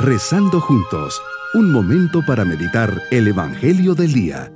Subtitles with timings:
[0.00, 1.20] Rezando juntos,
[1.54, 4.52] un momento para meditar el Evangelio del Día.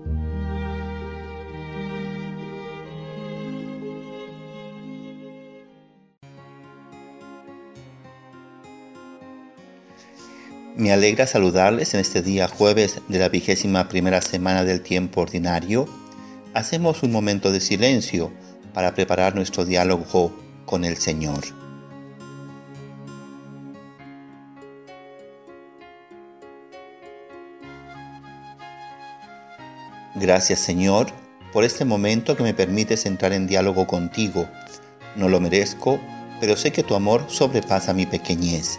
[10.76, 15.88] Me alegra saludarles en este día jueves de la vigésima primera semana del tiempo ordinario.
[16.54, 18.30] Hacemos un momento de silencio
[18.72, 20.32] para preparar nuestro diálogo
[20.66, 21.61] con el Señor.
[30.22, 31.08] Gracias Señor
[31.52, 34.48] por este momento que me permites entrar en diálogo contigo.
[35.16, 35.98] No lo merezco,
[36.38, 38.78] pero sé que tu amor sobrepasa mi pequeñez.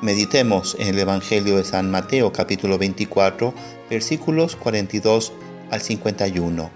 [0.00, 3.52] Meditemos en el Evangelio de San Mateo capítulo 24
[3.90, 5.34] versículos 42
[5.70, 6.70] al 51.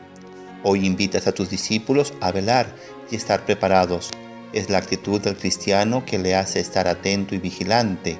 [0.62, 2.66] Hoy invitas a tus discípulos a velar
[3.10, 4.10] y estar preparados.
[4.52, 8.18] Es la actitud del cristiano que le hace estar atento y vigilante.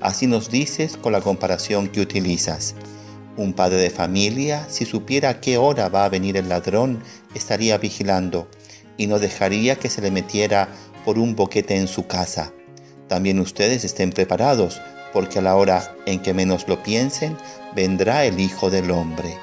[0.00, 2.74] Así nos dices con la comparación que utilizas.
[3.36, 7.02] Un padre de familia, si supiera a qué hora va a venir el ladrón,
[7.34, 8.48] estaría vigilando
[8.96, 10.68] y no dejaría que se le metiera
[11.04, 12.52] por un boquete en su casa
[13.08, 14.80] también ustedes estén preparados,
[15.12, 17.36] porque a la hora en que menos lo piensen,
[17.74, 19.36] vendrá el Hijo del Hombre.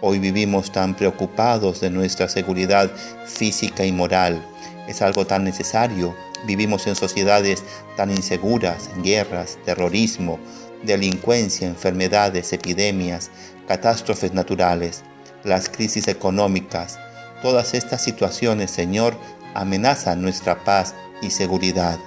[0.00, 2.90] Hoy vivimos tan preocupados de nuestra seguridad
[3.26, 4.42] física y moral.
[4.88, 6.16] Es algo tan necesario.
[6.46, 7.62] Vivimos en sociedades
[7.96, 10.40] tan inseguras, guerras, terrorismo,
[10.82, 13.30] delincuencia, enfermedades, epidemias,
[13.66, 15.02] catástrofes naturales,
[15.44, 16.98] las crisis económicas.
[17.42, 19.16] Todas estas situaciones, Señor,
[19.54, 21.98] amenazan nuestra paz y seguridad.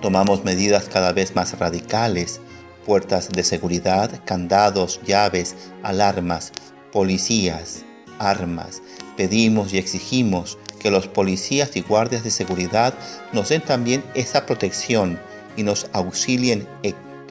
[0.00, 2.40] Tomamos medidas cada vez más radicales,
[2.86, 6.52] puertas de seguridad, candados, llaves, alarmas,
[6.92, 7.84] policías,
[8.18, 8.80] armas.
[9.16, 12.94] Pedimos y exigimos que los policías y guardias de seguridad
[13.32, 15.18] nos den también esa protección
[15.56, 16.68] y nos auxilien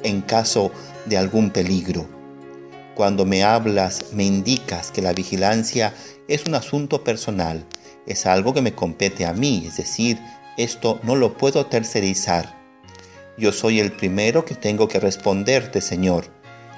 [0.07, 0.71] en caso
[1.05, 2.07] de algún peligro.
[2.95, 5.93] Cuando me hablas, me indicas que la vigilancia
[6.27, 7.65] es un asunto personal,
[8.07, 10.19] es algo que me compete a mí, es decir,
[10.57, 12.57] esto no lo puedo tercerizar.
[13.37, 16.25] Yo soy el primero que tengo que responderte, Señor.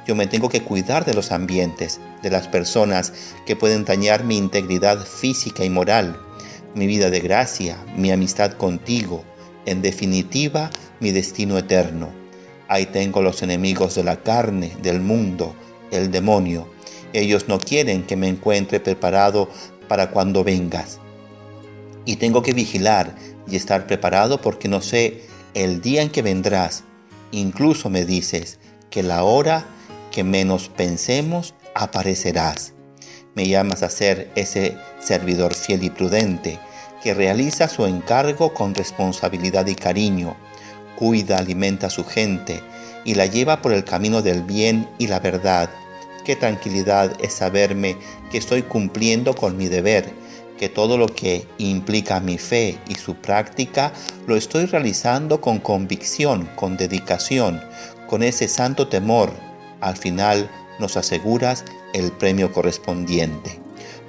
[0.06, 3.14] Yo me tengo que cuidar de los ambientes, de las personas
[3.46, 6.20] que pueden dañar mi integridad física y moral,
[6.76, 9.24] mi vida de gracia, mi amistad contigo,
[9.66, 12.19] en definitiva, mi destino eterno.
[12.70, 15.56] Ahí tengo los enemigos de la carne, del mundo,
[15.90, 16.70] el demonio.
[17.14, 19.50] Ellos no quieren que me encuentre preparado
[19.88, 21.00] para cuando vengas.
[22.06, 23.16] Y tengo que vigilar
[23.48, 25.24] y estar preparado porque no sé
[25.56, 26.84] el día en que vendrás,
[27.32, 28.60] incluso me dices
[28.92, 29.66] que la hora
[30.12, 32.74] que menos pensemos aparecerás.
[33.34, 36.60] Me llamas a ser ese servidor fiel y prudente
[37.02, 40.36] que realiza su encargo con responsabilidad y cariño,
[41.00, 42.62] cuida, alimenta a su gente
[43.06, 45.70] y la lleva por el camino del bien y la verdad.
[46.26, 47.96] Qué tranquilidad es saberme
[48.30, 50.12] que estoy cumpliendo con mi deber
[50.60, 53.94] que todo lo que implica mi fe y su práctica
[54.28, 57.62] lo estoy realizando con convicción, con dedicación,
[58.06, 59.32] con ese santo temor.
[59.80, 63.58] Al final nos aseguras el premio correspondiente.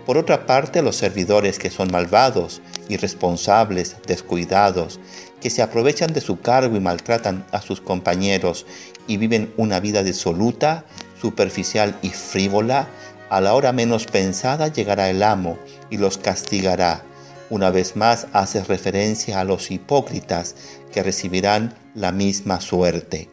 [0.05, 2.61] Por otra parte, los servidores que son malvados,
[2.93, 5.01] irresponsables, descuidados,
[5.41, 8.67] que se aprovechan de su cargo y maltratan a sus compañeros
[9.07, 10.85] y viven una vida disoluta,
[11.21, 12.89] superficial y frívola,
[13.31, 15.59] a la hora menos pensada llegará el amo
[15.89, 17.05] y los castigará.
[17.49, 20.55] Una vez más hace referencia a los hipócritas
[20.93, 23.31] que recibirán la misma suerte.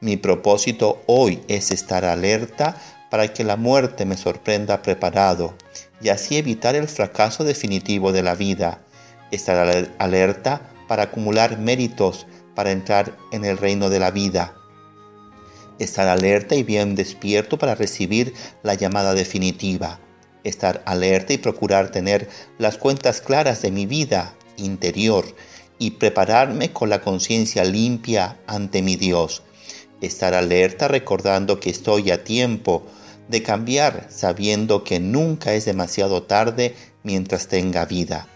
[0.00, 2.76] Mi propósito hoy es estar alerta
[3.10, 5.54] para que la muerte me sorprenda preparado
[6.02, 8.80] y así evitar el fracaso definitivo de la vida.
[9.34, 12.24] Estar alerta para acumular méritos
[12.54, 14.54] para entrar en el reino de la vida.
[15.80, 19.98] Estar alerta y bien despierto para recibir la llamada definitiva,
[20.44, 22.28] estar alerta y procurar tener
[22.58, 25.24] las cuentas claras de mi vida interior
[25.80, 29.42] y prepararme con la conciencia limpia ante mi Dios,
[30.00, 32.84] estar alerta recordando que estoy a tiempo
[33.28, 38.28] de cambiar sabiendo que nunca es demasiado tarde mientras tenga vida.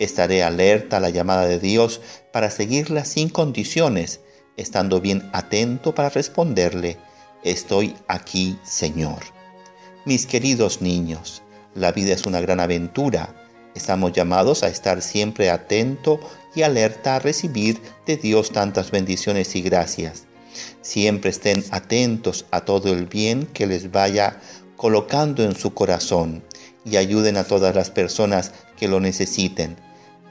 [0.00, 2.00] Estaré alerta a la llamada de Dios
[2.32, 4.20] para seguirla sin condiciones,
[4.56, 6.96] estando bien atento para responderle,
[7.44, 9.18] estoy aquí, Señor.
[10.06, 11.42] Mis queridos niños,
[11.74, 13.34] la vida es una gran aventura.
[13.74, 16.18] Estamos llamados a estar siempre atento
[16.54, 20.24] y alerta a recibir de Dios tantas bendiciones y gracias.
[20.80, 24.40] Siempre estén atentos a todo el bien que les vaya
[24.76, 26.42] colocando en su corazón
[26.86, 29.76] y ayuden a todas las personas que lo necesiten.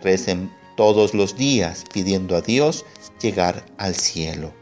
[0.04, 2.86] Recen todos los días pidiendo a Dios
[3.22, 4.54] llegar al cielo.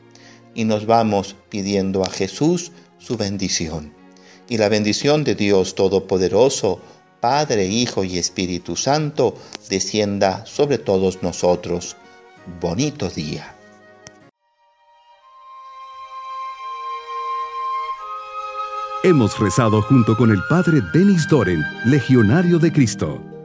[0.58, 3.94] y nos vamos pidiendo a Jesús su bendición.
[4.50, 6.82] Y la bendición de Dios Todopoderoso,
[7.22, 9.36] Padre, Hijo y Espíritu Santo,
[9.70, 11.96] descienda sobre todos nosotros.
[12.60, 13.56] Bonito día.
[19.04, 23.37] Hemos rezado junto con el Padre Denis Doren, Legionario de Cristo.